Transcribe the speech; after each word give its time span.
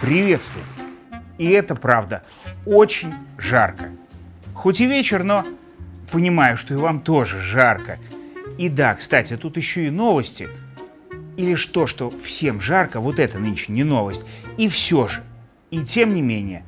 Приветствую. 0.00 0.64
И 1.38 1.48
это 1.48 1.74
правда. 1.74 2.22
Очень 2.66 3.14
жарко. 3.38 3.90
Хоть 4.54 4.80
и 4.80 4.86
вечер, 4.86 5.22
но 5.22 5.44
понимаю, 6.12 6.56
что 6.56 6.74
и 6.74 6.76
вам 6.76 7.00
тоже 7.00 7.40
жарко. 7.40 7.98
И 8.58 8.68
да, 8.68 8.94
кстати, 8.94 9.36
тут 9.36 9.56
еще 9.56 9.86
и 9.86 9.90
новости. 9.90 10.48
И 11.36 11.46
лишь 11.46 11.66
то, 11.66 11.86
что 11.86 12.10
всем 12.10 12.60
жарко, 12.60 13.00
вот 13.00 13.18
это 13.18 13.38
нынче 13.38 13.72
не 13.72 13.82
новость. 13.82 14.24
И 14.58 14.68
все 14.68 15.08
же. 15.08 15.22
И 15.70 15.80
тем 15.82 16.14
не 16.14 16.22
менее, 16.22 16.64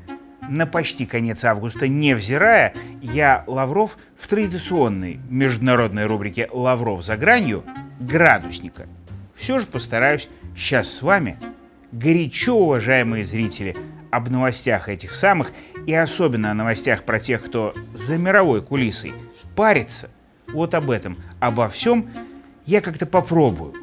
на 0.48 0.66
почти 0.66 1.06
конец 1.06 1.44
августа, 1.44 1.88
невзирая, 1.88 2.74
я, 3.00 3.44
Лавров, 3.46 3.98
в 4.16 4.26
традиционной 4.28 5.20
международной 5.28 6.06
рубрике 6.06 6.48
«Лавров 6.52 7.04
за 7.04 7.16
гранью» 7.16 7.64
градусника. 8.00 8.86
Все 9.34 9.58
же 9.58 9.66
постараюсь 9.66 10.28
сейчас 10.56 10.90
с 10.90 11.02
вами 11.02 11.38
горячо, 11.92 12.56
уважаемые 12.56 13.24
зрители, 13.24 13.76
об 14.10 14.30
новостях 14.30 14.88
этих 14.88 15.12
самых 15.12 15.52
и 15.86 15.94
особенно 15.94 16.50
о 16.50 16.54
новостях 16.54 17.04
про 17.04 17.18
тех, 17.18 17.44
кто 17.44 17.74
за 17.94 18.16
мировой 18.16 18.62
кулисой 18.62 19.12
парится. 19.54 20.08
Вот 20.48 20.74
об 20.74 20.90
этом, 20.90 21.18
обо 21.40 21.68
всем 21.68 22.08
я 22.64 22.80
как-то 22.80 23.06
попробую. 23.06 23.74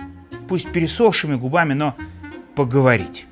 Пусть 0.48 0.72
пересохшими 0.72 1.36
губами, 1.36 1.74
но 1.74 1.96
поговорить. 2.56 3.28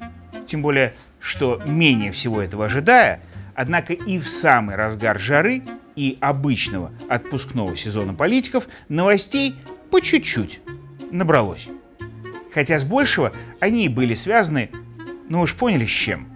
Тем 0.51 0.61
более, 0.61 0.93
что 1.21 1.63
менее 1.65 2.11
всего 2.11 2.41
этого 2.41 2.65
ожидая, 2.65 3.21
однако 3.55 3.93
и 3.93 4.19
в 4.19 4.27
самый 4.27 4.75
разгар 4.75 5.17
жары 5.17 5.63
и 5.95 6.17
обычного 6.19 6.91
отпускного 7.07 7.77
сезона 7.77 8.13
политиков 8.13 8.67
новостей 8.89 9.55
по 9.91 10.01
чуть-чуть 10.01 10.59
набралось. 11.09 11.69
Хотя 12.53 12.79
с 12.79 12.83
большего 12.83 13.31
они 13.61 13.87
были 13.87 14.13
связаны, 14.13 14.71
ну 15.29 15.39
уж 15.39 15.55
поняли 15.55 15.85
с 15.85 15.89
чем. 15.89 16.27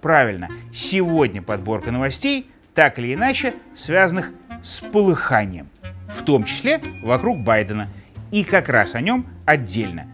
Правильно, 0.00 0.48
сегодня 0.72 1.42
подборка 1.42 1.90
новостей, 1.90 2.50
так 2.74 2.98
или 2.98 3.12
иначе, 3.12 3.52
связанных 3.74 4.32
с 4.64 4.80
полыханием, 4.80 5.68
в 6.08 6.22
том 6.22 6.44
числе 6.44 6.80
вокруг 7.04 7.44
Байдена, 7.44 7.88
и 8.30 8.42
как 8.42 8.70
раз 8.70 8.94
о 8.94 9.02
нем 9.02 9.26
отдельно. 9.44 10.06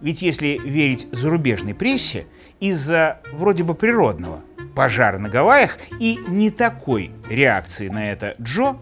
Ведь 0.00 0.22
если 0.22 0.60
верить 0.64 1.08
зарубежной 1.10 1.74
прессе, 1.74 2.26
из-за 2.62 3.20
вроде 3.32 3.64
бы 3.64 3.74
природного 3.74 4.40
пожара 4.74 5.18
на 5.18 5.28
Гавайях 5.28 5.76
и 6.00 6.18
не 6.28 6.50
такой 6.50 7.10
реакции 7.28 7.88
на 7.88 8.10
это 8.10 8.34
Джо, 8.40 8.76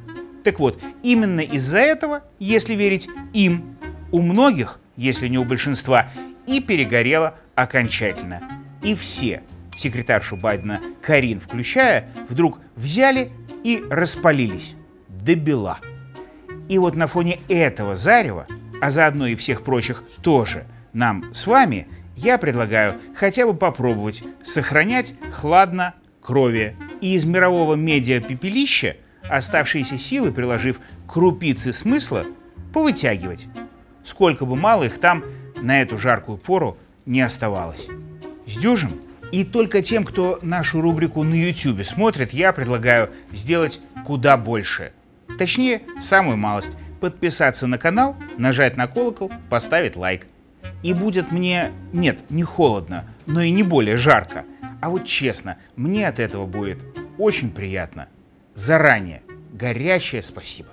так 0.44 0.60
вот, 0.60 0.80
именно 1.02 1.40
из-за 1.40 1.78
этого, 1.78 2.22
если 2.38 2.74
верить 2.74 3.08
им, 3.32 3.76
у 4.12 4.22
многих 4.22 4.80
если 5.00 5.28
не 5.28 5.38
у 5.38 5.44
большинства, 5.44 6.10
и 6.46 6.60
перегорела 6.60 7.36
окончательно. 7.54 8.42
И 8.82 8.94
все, 8.94 9.42
секретаршу 9.74 10.36
Байдена 10.36 10.80
Карин 11.00 11.40
включая, 11.40 12.10
вдруг 12.28 12.58
взяли 12.76 13.32
и 13.64 13.82
распалились 13.90 14.74
до 15.08 15.34
бела. 15.36 15.78
И 16.68 16.78
вот 16.78 16.96
на 16.96 17.06
фоне 17.06 17.40
этого 17.48 17.96
зарева, 17.96 18.46
а 18.82 18.90
заодно 18.90 19.26
и 19.26 19.34
всех 19.34 19.62
прочих 19.62 20.04
тоже, 20.22 20.66
нам 20.92 21.32
с 21.32 21.46
вами, 21.46 21.88
я 22.22 22.38
предлагаю 22.38 23.00
хотя 23.14 23.46
бы 23.46 23.54
попробовать 23.54 24.22
сохранять 24.42 25.14
хладно 25.32 25.94
крови 26.20 26.76
и 27.00 27.14
из 27.14 27.24
мирового 27.24 27.74
медиа-пепелища 27.74 28.96
оставшиеся 29.28 29.98
силы, 29.98 30.32
приложив 30.32 30.80
крупицы 31.06 31.72
смысла, 31.72 32.24
повытягивать 32.72 33.46
сколько 34.04 34.44
бы 34.44 34.56
мало 34.56 34.84
их 34.84 34.98
там 34.98 35.24
на 35.62 35.82
эту 35.82 35.98
жаркую 35.98 36.38
пору 36.38 36.76
не 37.06 37.20
оставалось. 37.20 37.88
Сдюжим? 38.46 39.00
И 39.32 39.44
только 39.44 39.80
тем, 39.80 40.04
кто 40.04 40.40
нашу 40.42 40.80
рубрику 40.80 41.22
на 41.22 41.34
YouTube 41.34 41.84
смотрит, 41.84 42.32
я 42.32 42.52
предлагаю 42.52 43.10
сделать 43.30 43.80
куда 44.04 44.36
больше. 44.36 44.92
Точнее, 45.38 45.82
самую 46.00 46.36
малость. 46.36 46.76
Подписаться 47.00 47.66
на 47.66 47.78
канал, 47.78 48.16
нажать 48.36 48.76
на 48.76 48.88
колокол, 48.88 49.30
поставить 49.48 49.96
лайк. 49.96 50.26
И 50.82 50.94
будет 50.94 51.30
мне, 51.30 51.72
нет, 51.92 52.30
не 52.30 52.42
холодно, 52.42 53.04
но 53.26 53.42
и 53.42 53.50
не 53.50 53.62
более 53.62 53.96
жарко. 53.96 54.44
А 54.80 54.90
вот 54.90 55.04
честно, 55.04 55.58
мне 55.76 56.08
от 56.08 56.18
этого 56.18 56.46
будет 56.46 56.78
очень 57.18 57.50
приятно. 57.50 58.08
Заранее 58.54 59.22
горячее 59.52 60.22
спасибо. 60.22 60.70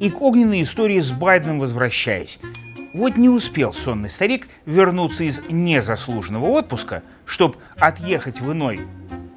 И 0.00 0.10
к 0.10 0.20
огненной 0.20 0.62
истории 0.62 1.00
с 1.00 1.12
Байденом 1.12 1.60
возвращаясь. 1.60 2.40
Вот 2.94 3.16
не 3.16 3.28
успел 3.28 3.72
сонный 3.72 4.10
старик 4.10 4.48
вернуться 4.66 5.24
из 5.24 5.40
незаслуженного 5.48 6.46
отпуска, 6.46 7.02
чтобы 7.24 7.56
отъехать 7.76 8.40
в 8.40 8.52
иной 8.52 8.80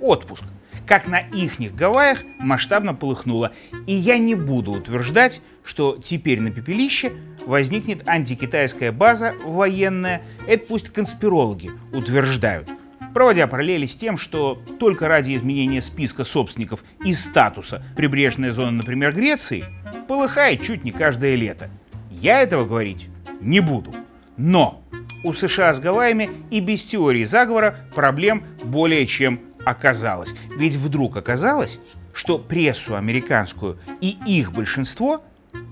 отпуск, 0.02 0.44
как 0.88 1.08
на 1.08 1.20
ихних 1.20 1.76
Гавайях 1.76 2.24
масштабно 2.40 2.94
полыхнуло. 2.94 3.52
И 3.88 3.94
я 3.94 4.18
не 4.18 4.36
буду 4.36 4.72
утверждать, 4.72 5.42
что 5.64 5.98
теперь 6.02 6.42
на 6.42 6.52
пепелище 6.52 7.14
возникнет 7.46 8.08
антикитайская 8.08 8.92
база 8.92 9.34
военная. 9.44 10.22
Это 10.48 10.66
пусть 10.68 10.90
конспирологи 10.90 11.72
утверждают 11.92 12.70
проводя 13.16 13.48
параллели 13.48 13.86
с 13.86 13.96
тем, 13.96 14.18
что 14.18 14.62
только 14.78 15.08
ради 15.08 15.38
изменения 15.38 15.82
списка 15.82 16.26
собственников 16.26 16.84
и 17.06 17.14
статуса 17.14 17.82
прибрежная 17.96 18.52
зона, 18.52 18.72
например, 18.72 19.14
Греции, 19.16 19.64
полыхает 20.10 20.62
чуть 20.62 20.84
не 20.84 20.92
каждое 20.92 21.36
лето. 21.36 21.70
Я 22.12 22.42
этого 22.42 22.66
говорить 22.66 23.08
не 23.40 23.62
буду. 23.62 23.96
Но 24.36 24.84
у 25.24 25.32
США 25.32 25.74
с 25.74 25.80
Гавайями 25.80 26.30
и 26.52 26.60
без 26.60 26.84
теории 26.84 27.24
заговора 27.24 27.78
проблем 27.96 28.44
более 28.66 29.06
чем 29.06 29.40
оказалось. 29.66 30.34
Ведь 30.58 30.76
вдруг 30.76 31.18
оказалось, 31.18 31.80
что 32.14 32.40
прессу 32.40 32.96
американскую 32.96 33.78
и 34.02 34.18
их 34.26 34.52
большинство 34.52 35.24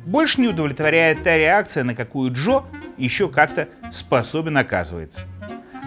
больше 0.06 0.42
не 0.42 0.48
удовлетворяет 0.48 1.24
та 1.24 1.38
реакция, 1.38 1.84
на 1.84 1.96
какую 1.96 2.32
Джо 2.34 2.64
еще 2.98 3.30
как-то 3.30 3.70
способен 3.92 4.58
оказывается. 4.58 5.26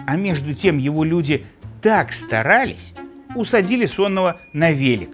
А 0.07 0.15
между 0.15 0.53
тем 0.53 0.77
его 0.77 1.03
люди 1.03 1.45
так 1.81 2.13
старались, 2.13 2.93
усадили 3.35 3.85
сонного 3.85 4.37
на 4.53 4.71
велик, 4.71 5.11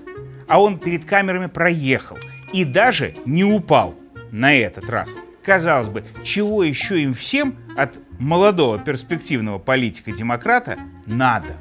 а 0.47 0.61
он 0.61 0.79
перед 0.79 1.05
камерами 1.05 1.47
проехал 1.47 2.17
и 2.53 2.63
даже 2.63 3.15
не 3.25 3.43
упал 3.43 3.95
на 4.31 4.55
этот 4.55 4.89
раз. 4.89 5.09
Казалось 5.43 5.89
бы, 5.89 6.05
чего 6.23 6.63
еще 6.63 7.01
им 7.01 7.13
всем 7.13 7.57
от 7.75 7.99
молодого 8.19 8.79
перспективного 8.79 9.59
политика-демократа 9.59 10.77
надо? 11.05 11.57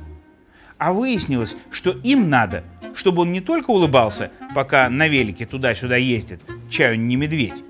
А 0.83 0.93
выяснилось, 0.93 1.55
что 1.71 1.93
им 2.03 2.29
надо, 2.29 2.65
чтобы 2.93 3.23
он 3.23 3.31
не 3.31 3.41
только 3.41 3.71
улыбался, 3.71 4.33
пока 4.53 4.91
на 4.91 5.07
велике 5.07 5.47
туда-сюда 5.47 5.95
ездит, 5.95 6.41
чаю 6.69 6.99
не 6.99 7.15
медведь, 7.15 7.63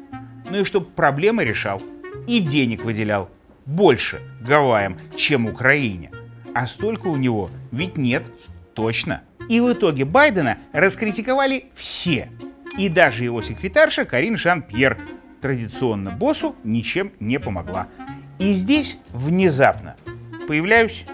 но 0.49 0.61
и 0.61 0.65
чтобы 0.65 0.87
проблемы 0.87 1.45
решал 1.45 1.83
и 2.27 2.41
денег 2.41 2.87
выделял 2.87 3.29
больше 3.67 4.23
Гавайям, 4.41 4.97
чем 5.15 5.45
Украине. 5.45 6.11
А 6.55 6.67
столько 6.67 7.09
у 7.09 7.17
него 7.19 7.51
ведь 7.71 7.99
нет. 7.99 8.33
Точно. 8.73 9.21
И 9.47 9.61
в 9.61 9.71
итоге 9.71 10.07
Байдена 10.07 10.57
раскритиковали 10.73 11.67
все. 11.75 12.31
И 12.79 12.89
даже 12.89 13.25
его 13.25 13.43
секретарша 13.43 14.07
Карин 14.07 14.39
Жан-Пьер 14.39 14.99
традиционно 15.43 16.13
боссу 16.13 16.57
ничем 16.65 17.13
не 17.21 17.39
помогла. 17.39 17.89
И 18.39 18.55
здесь 18.55 18.97
внезапно 19.11 19.97
появляюсь 20.49 21.05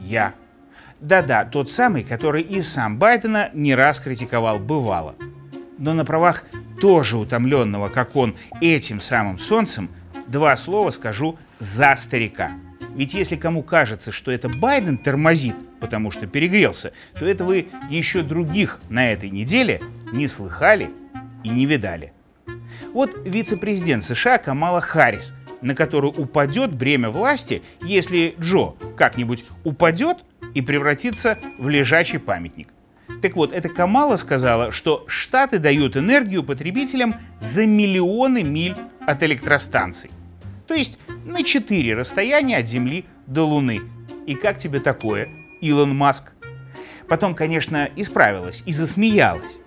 я. 0.00 0.34
Да-да, 1.00 1.44
тот 1.44 1.70
самый, 1.70 2.02
который 2.02 2.42
и 2.42 2.60
сам 2.60 2.98
Байдена 2.98 3.50
не 3.54 3.74
раз 3.74 4.00
критиковал 4.00 4.58
бывало. 4.58 5.14
Но 5.78 5.94
на 5.94 6.04
правах 6.04 6.44
тоже 6.80 7.16
утомленного, 7.16 7.88
как 7.88 8.16
он, 8.16 8.34
этим 8.60 9.00
самым 9.00 9.38
солнцем, 9.38 9.90
два 10.26 10.56
слова 10.56 10.90
скажу 10.90 11.38
за 11.60 11.94
старика. 11.96 12.52
Ведь 12.96 13.14
если 13.14 13.36
кому 13.36 13.62
кажется, 13.62 14.10
что 14.10 14.32
это 14.32 14.48
Байден 14.60 14.98
тормозит, 14.98 15.54
потому 15.78 16.10
что 16.10 16.26
перегрелся, 16.26 16.92
то 17.16 17.24
это 17.24 17.44
вы 17.44 17.68
еще 17.88 18.22
других 18.22 18.80
на 18.88 19.12
этой 19.12 19.30
неделе 19.30 19.80
не 20.12 20.26
слыхали 20.26 20.90
и 21.44 21.48
не 21.48 21.66
видали. 21.66 22.12
Вот 22.92 23.16
вице-президент 23.24 24.02
США 24.02 24.38
Камала 24.38 24.80
Харрис, 24.80 25.32
на 25.60 25.74
которую 25.76 26.12
упадет 26.12 26.74
бремя 26.74 27.10
власти, 27.10 27.62
если 27.82 28.34
Джо 28.40 28.74
как-нибудь 28.96 29.44
упадет 29.62 30.18
и 30.58 30.60
превратится 30.60 31.38
в 31.60 31.68
лежачий 31.68 32.18
памятник. 32.18 32.70
Так 33.22 33.36
вот, 33.36 33.52
эта 33.52 33.68
Камала 33.68 34.16
сказала, 34.16 34.72
что 34.72 35.04
Штаты 35.06 35.60
дают 35.60 35.96
энергию 35.96 36.42
потребителям 36.42 37.14
за 37.38 37.64
миллионы 37.64 38.42
миль 38.42 38.74
от 39.06 39.22
электростанций. 39.22 40.10
То 40.66 40.74
есть 40.74 40.98
на 41.24 41.44
4 41.44 41.94
расстояния 41.94 42.56
от 42.56 42.66
Земли 42.66 43.04
до 43.28 43.44
Луны. 43.44 43.82
И 44.26 44.34
как 44.34 44.58
тебе 44.58 44.80
такое, 44.80 45.28
Илон 45.62 45.96
Маск? 45.96 46.32
Потом, 47.08 47.36
конечно, 47.36 47.88
исправилась 47.94 48.64
и 48.66 48.72
засмеялась. 48.72 49.58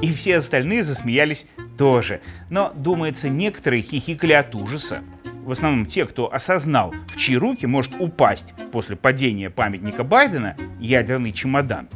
И 0.00 0.12
все 0.12 0.36
остальные 0.36 0.84
засмеялись 0.84 1.46
тоже. 1.76 2.20
Но, 2.50 2.72
думается, 2.76 3.28
некоторые 3.28 3.82
хихикали 3.82 4.32
от 4.32 4.54
ужаса. 4.54 5.02
В 5.46 5.52
основном 5.52 5.86
те, 5.86 6.06
кто 6.06 6.34
осознал, 6.34 6.92
в 7.06 7.16
чьи 7.16 7.36
руки 7.36 7.66
может 7.66 7.92
упасть 8.00 8.52
после 8.72 8.96
падения 8.96 9.48
памятника 9.48 10.02
Байдена 10.02 10.56
ядерный 10.80 11.30
чемодан. 11.30 11.88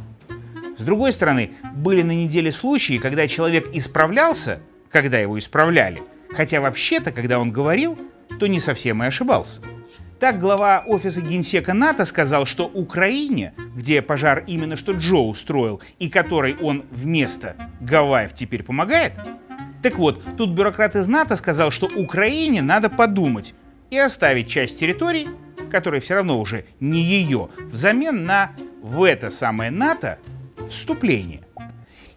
С 0.77 0.83
другой 0.83 1.11
стороны, 1.11 1.51
были 1.73 2.01
на 2.01 2.13
неделе 2.13 2.49
случаи, 2.53 2.97
когда 2.97 3.27
человек 3.27 3.67
исправлялся, 3.73 4.61
когда 4.89 5.19
его 5.19 5.37
исправляли, 5.37 6.01
хотя 6.29 6.61
вообще-то, 6.61 7.11
когда 7.11 7.39
он 7.39 7.51
говорил, 7.51 7.99
то 8.39 8.47
не 8.47 8.61
совсем 8.61 9.03
и 9.03 9.07
ошибался. 9.07 9.59
Так 10.21 10.39
глава 10.39 10.83
офиса 10.87 11.19
генсека 11.19 11.73
НАТО 11.73 12.05
сказал, 12.05 12.45
что 12.45 12.67
Украине, 12.67 13.53
где 13.75 14.01
пожар 14.01 14.45
именно 14.47 14.77
что 14.77 14.93
Джо 14.93 15.17
устроил 15.17 15.81
и 15.99 16.09
которой 16.09 16.55
он 16.61 16.85
вместо 16.89 17.57
Гавайев 17.81 18.33
теперь 18.33 18.63
помогает, 18.63 19.11
так 19.81 19.97
вот, 19.97 20.21
тут 20.37 20.51
бюрократ 20.51 20.95
из 20.95 21.07
НАТО 21.07 21.35
сказал, 21.35 21.71
что 21.71 21.87
Украине 21.95 22.61
надо 22.61 22.89
подумать 22.89 23.53
и 23.89 23.97
оставить 23.97 24.47
часть 24.47 24.79
территорий, 24.79 25.27
которая 25.71 26.01
все 26.01 26.15
равно 26.15 26.39
уже 26.39 26.65
не 26.79 27.01
ее, 27.01 27.49
взамен 27.59 28.25
на 28.25 28.51
в 28.81 29.03
это 29.03 29.31
самое 29.31 29.71
НАТО 29.71 30.17
вступление. 30.69 31.41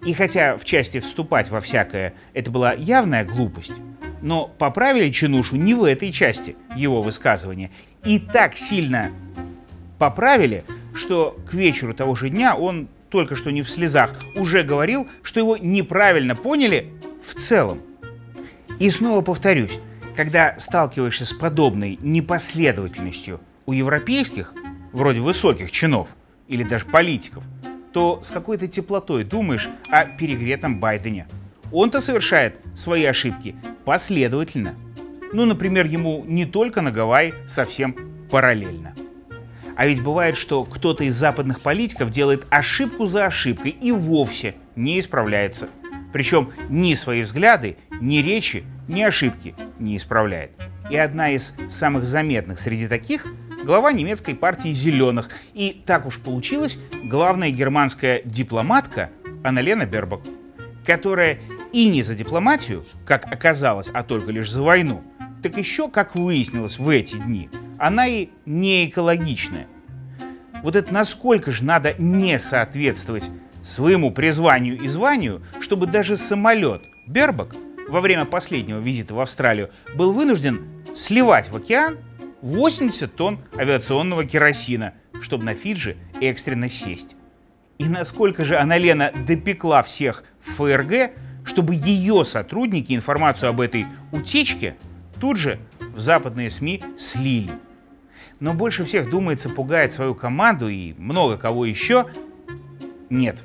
И 0.04 0.12
хотя 0.12 0.56
в 0.56 0.64
части 0.64 1.00
вступать 1.00 1.48
во 1.50 1.60
всякое 1.60 2.14
это 2.34 2.50
была 2.50 2.74
явная 2.74 3.24
глупость, 3.24 3.74
но 4.20 4.46
поправили 4.46 5.10
Чинушу 5.10 5.56
не 5.56 5.74
в 5.74 5.84
этой 5.84 6.12
части 6.12 6.56
его 6.76 7.02
высказывания. 7.02 7.70
И 8.04 8.18
так 8.18 8.56
сильно 8.56 9.10
поправили, 9.98 10.64
что 10.94 11.38
к 11.48 11.54
вечеру 11.54 11.94
того 11.94 12.14
же 12.14 12.28
дня 12.28 12.54
он 12.54 12.88
только 13.08 13.36
что 13.36 13.50
не 13.50 13.62
в 13.62 13.70
слезах 13.70 14.12
уже 14.36 14.62
говорил, 14.62 15.06
что 15.22 15.40
его 15.40 15.56
неправильно 15.56 16.34
поняли 16.34 16.92
в 17.24 17.34
целом. 17.34 17.80
И 18.78 18.90
снова 18.90 19.22
повторюсь, 19.22 19.78
когда 20.16 20.54
сталкиваешься 20.58 21.24
с 21.24 21.32
подобной 21.32 21.98
непоследовательностью 22.00 23.40
у 23.66 23.72
европейских, 23.72 24.54
вроде 24.92 25.20
высоких 25.20 25.70
чинов 25.70 26.10
или 26.48 26.62
даже 26.62 26.86
политиков, 26.86 27.44
то 27.92 28.20
с 28.22 28.30
какой-то 28.30 28.66
теплотой 28.66 29.24
думаешь 29.24 29.68
о 29.90 30.04
перегретом 30.18 30.80
Байдене. 30.80 31.26
Он-то 31.72 32.00
совершает 32.00 32.60
свои 32.74 33.04
ошибки 33.04 33.56
последовательно. 33.84 34.74
Ну, 35.32 35.46
например, 35.46 35.86
ему 35.86 36.24
не 36.26 36.44
только 36.44 36.80
на 36.80 36.92
Гавайи 36.92 37.34
совсем 37.48 37.96
параллельно. 38.30 38.94
А 39.76 39.86
ведь 39.86 40.02
бывает, 40.02 40.36
что 40.36 40.64
кто-то 40.64 41.02
из 41.02 41.16
западных 41.16 41.60
политиков 41.60 42.10
делает 42.10 42.46
ошибку 42.50 43.06
за 43.06 43.26
ошибкой 43.26 43.72
и 43.72 43.90
вовсе 43.90 44.54
не 44.76 45.00
исправляется– 45.00 45.68
причем 46.14 46.52
ни 46.68 46.94
свои 46.94 47.22
взгляды, 47.22 47.76
ни 48.00 48.18
речи, 48.18 48.64
ни 48.86 49.02
ошибки 49.02 49.56
не 49.80 49.96
исправляет. 49.96 50.52
И 50.88 50.96
одна 50.96 51.30
из 51.30 51.54
самых 51.68 52.06
заметных 52.06 52.60
среди 52.60 52.86
таких– 52.86 53.26
глава 53.64 53.92
немецкой 53.92 54.36
партии 54.36 54.70
«Зеленых». 54.70 55.28
И 55.54 55.82
так 55.84 56.06
уж 56.06 56.20
получилось, 56.20 56.78
главная 57.10 57.50
германская 57.50 58.22
дипломатка 58.24 59.10
Анналена 59.42 59.86
Бербак, 59.86 60.20
которая 60.86 61.40
и 61.72 61.88
не 61.88 62.04
за 62.04 62.14
дипломатию, 62.14 62.84
как 63.04 63.26
оказалось, 63.32 63.90
а 63.92 64.04
только 64.04 64.30
лишь 64.30 64.52
за 64.52 64.62
войну, 64.62 65.02
так 65.42 65.58
еще, 65.58 65.90
как 65.90 66.14
выяснилось 66.14 66.78
в 66.78 66.88
эти 66.90 67.16
дни, 67.16 67.50
она 67.76 68.06
и 68.06 68.28
не 68.46 68.86
экологичная. 68.86 69.66
Вот 70.62 70.76
это 70.76 70.94
насколько 70.94 71.50
же 71.50 71.64
надо 71.64 71.94
не 71.98 72.38
соответствовать 72.38 73.30
своему 73.64 74.12
призванию 74.12 74.80
и 74.80 74.86
званию, 74.86 75.42
чтобы 75.60 75.86
даже 75.86 76.16
самолет 76.16 76.82
Бербак 77.06 77.56
во 77.88 78.00
время 78.00 78.24
последнего 78.24 78.78
визита 78.78 79.14
в 79.14 79.20
Австралию 79.20 79.70
был 79.94 80.12
вынужден 80.12 80.60
сливать 80.94 81.50
в 81.50 81.56
океан 81.56 81.98
80 82.42 83.14
тонн 83.14 83.40
авиационного 83.56 84.24
керосина, 84.24 84.94
чтобы 85.20 85.44
на 85.44 85.54
Фиджи 85.54 85.96
экстренно 86.20 86.68
сесть. 86.68 87.16
И 87.78 87.88
насколько 87.88 88.44
же 88.44 88.56
Аналена 88.56 89.10
допекла 89.26 89.82
всех 89.82 90.24
в 90.40 90.52
ФРГ, 90.52 91.12
чтобы 91.44 91.74
ее 91.74 92.24
сотрудники 92.24 92.94
информацию 92.94 93.50
об 93.50 93.60
этой 93.60 93.86
утечке 94.12 94.76
тут 95.20 95.36
же 95.36 95.58
в 95.94 96.00
западные 96.00 96.50
СМИ 96.50 96.82
слили. 96.98 97.52
Но 98.40 98.52
больше 98.52 98.84
всех, 98.84 99.10
думается, 99.10 99.48
пугает 99.48 99.92
свою 99.92 100.14
команду 100.14 100.68
и 100.68 100.92
много 100.94 101.36
кого 101.36 101.64
еще. 101.64 102.06
Нет, 103.10 103.44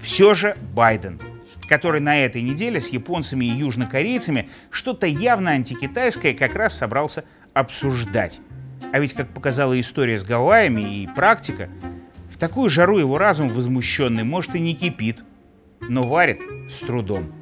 все 0.00 0.34
же 0.34 0.56
Байден, 0.74 1.20
который 1.68 2.00
на 2.00 2.18
этой 2.18 2.42
неделе 2.42 2.80
с 2.80 2.88
японцами 2.88 3.44
и 3.44 3.48
южнокорейцами 3.48 4.48
что-то 4.70 5.06
явно 5.06 5.52
антикитайское 5.52 6.34
как 6.34 6.54
раз 6.54 6.76
собрался 6.76 7.24
обсуждать. 7.54 8.40
А 8.92 8.98
ведь, 8.98 9.14
как 9.14 9.32
показала 9.32 9.78
история 9.78 10.18
с 10.18 10.24
Гавайями 10.24 11.02
и 11.02 11.06
практика, 11.06 11.68
в 12.30 12.38
такую 12.38 12.70
жару 12.70 12.98
его 12.98 13.18
разум 13.18 13.48
возмущенный, 13.48 14.24
может, 14.24 14.54
и 14.54 14.60
не 14.60 14.74
кипит, 14.74 15.22
но 15.80 16.02
варит 16.02 16.38
с 16.70 16.78
трудом. 16.80 17.32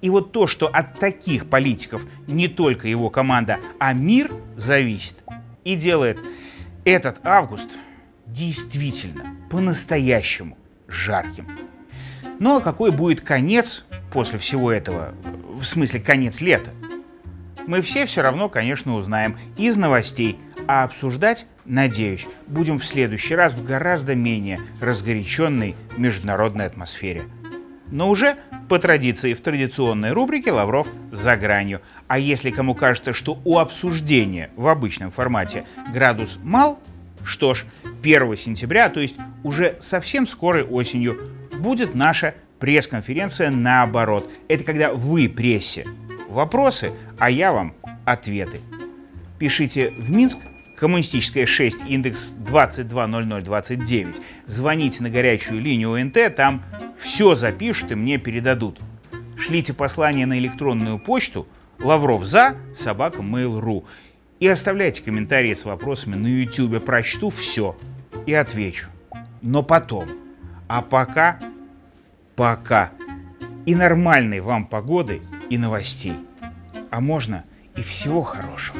И 0.00 0.10
вот 0.10 0.32
то, 0.32 0.46
что 0.46 0.66
от 0.66 0.98
таких 0.98 1.48
политиков 1.48 2.06
не 2.26 2.48
только 2.48 2.88
его 2.88 3.10
команда, 3.10 3.58
а 3.78 3.92
мир 3.92 4.30
зависит, 4.56 5.24
и 5.64 5.76
делает 5.76 6.18
этот 6.84 7.20
август 7.24 7.70
действительно 8.26 9.36
по-настоящему 9.50 10.58
жарким. 10.88 11.48
Ну 12.38 12.56
а 12.56 12.60
какой 12.60 12.90
будет 12.90 13.20
конец 13.20 13.84
после 14.12 14.38
всего 14.38 14.70
этого, 14.70 15.14
в 15.54 15.64
смысле 15.64 16.00
конец 16.00 16.40
лета? 16.40 16.70
Мы 17.66 17.80
все 17.80 18.04
все 18.06 18.22
равно, 18.22 18.48
конечно, 18.48 18.94
узнаем 18.94 19.38
из 19.56 19.76
новостей, 19.76 20.38
а 20.66 20.84
обсуждать, 20.84 21.46
надеюсь, 21.64 22.26
будем 22.46 22.78
в 22.78 22.84
следующий 22.84 23.34
раз 23.34 23.54
в 23.54 23.64
гораздо 23.64 24.14
менее 24.14 24.60
разгоряченной 24.80 25.74
международной 25.96 26.66
атмосфере. 26.66 27.24
Но 27.90 28.10
уже 28.10 28.36
по 28.68 28.78
традиции 28.78 29.34
в 29.34 29.40
традиционной 29.40 30.12
рубрике 30.12 30.52
«Лавров 30.52 30.88
за 31.12 31.36
гранью». 31.36 31.80
А 32.08 32.18
если 32.18 32.50
кому 32.50 32.74
кажется, 32.74 33.12
что 33.12 33.40
у 33.44 33.58
обсуждения 33.58 34.50
в 34.56 34.66
обычном 34.66 35.10
формате 35.10 35.64
градус 35.92 36.38
мал, 36.42 36.80
что 37.24 37.54
ж, 37.54 37.64
1 38.02 38.36
сентября, 38.36 38.88
то 38.88 39.00
есть 39.00 39.16
уже 39.42 39.76
совсем 39.80 40.26
скорой 40.26 40.64
осенью, 40.64 41.18
будет 41.64 41.94
наша 41.94 42.34
пресс-конференция 42.60 43.50
наоборот. 43.50 44.30
Это 44.48 44.64
когда 44.64 44.92
вы 44.92 45.30
прессе 45.30 45.86
вопросы, 46.28 46.92
а 47.18 47.30
я 47.30 47.52
вам 47.52 47.74
ответы. 48.04 48.60
Пишите 49.38 49.88
в 49.88 50.10
Минск, 50.10 50.38
коммунистическая 50.78 51.46
6, 51.46 51.88
индекс 51.88 52.34
220029. 52.36 54.16
Звоните 54.44 55.02
на 55.02 55.08
горячую 55.08 55.62
линию 55.62 55.94
ОНТ, 55.94 56.36
там 56.36 56.62
все 56.98 57.34
запишут 57.34 57.92
и 57.92 57.94
мне 57.94 58.18
передадут. 58.18 58.78
Шлите 59.38 59.72
послание 59.72 60.26
на 60.26 60.38
электронную 60.38 60.98
почту 60.98 61.48
Лавров 61.78 62.26
за 62.26 62.56
собака 62.74 63.22
mail.ru 63.22 63.84
и 64.38 64.48
оставляйте 64.48 65.02
комментарии 65.02 65.54
с 65.54 65.64
вопросами 65.64 66.14
на 66.14 66.26
YouTube. 66.26 66.84
Прочту 66.84 67.30
все 67.30 67.74
и 68.26 68.34
отвечу. 68.34 68.88
Но 69.40 69.62
потом. 69.62 70.08
А 70.68 70.82
пока 70.82 71.38
пока. 72.36 72.90
И 73.66 73.74
нормальной 73.74 74.40
вам 74.40 74.66
погоды 74.66 75.22
и 75.50 75.58
новостей. 75.58 76.16
А 76.90 77.00
можно 77.00 77.44
и 77.76 77.82
всего 77.82 78.22
хорошего. 78.22 78.78